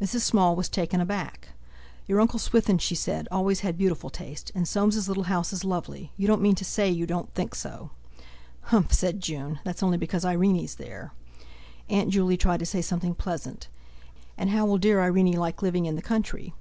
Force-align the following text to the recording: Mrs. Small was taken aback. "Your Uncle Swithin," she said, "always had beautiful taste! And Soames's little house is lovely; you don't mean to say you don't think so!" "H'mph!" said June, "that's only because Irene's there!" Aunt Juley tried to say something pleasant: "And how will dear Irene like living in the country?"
Mrs. 0.00 0.20
Small 0.22 0.56
was 0.56 0.70
taken 0.70 1.02
aback. 1.02 1.48
"Your 2.06 2.18
Uncle 2.18 2.38
Swithin," 2.38 2.78
she 2.78 2.94
said, 2.94 3.28
"always 3.30 3.60
had 3.60 3.76
beautiful 3.76 4.08
taste! 4.08 4.50
And 4.54 4.66
Soames's 4.66 5.06
little 5.06 5.24
house 5.24 5.52
is 5.52 5.66
lovely; 5.66 6.12
you 6.16 6.26
don't 6.26 6.40
mean 6.40 6.54
to 6.54 6.64
say 6.64 6.88
you 6.88 7.06
don't 7.06 7.30
think 7.34 7.54
so!" 7.54 7.90
"H'mph!" 8.68 8.94
said 8.94 9.20
June, 9.20 9.60
"that's 9.64 9.82
only 9.82 9.98
because 9.98 10.24
Irene's 10.24 10.76
there!" 10.76 11.12
Aunt 11.90 12.08
Juley 12.08 12.38
tried 12.38 12.60
to 12.60 12.64
say 12.66 12.80
something 12.80 13.14
pleasant: 13.14 13.68
"And 14.38 14.48
how 14.48 14.64
will 14.64 14.78
dear 14.78 15.02
Irene 15.02 15.32
like 15.36 15.60
living 15.60 15.84
in 15.84 15.94
the 15.94 16.00
country?" 16.00 16.54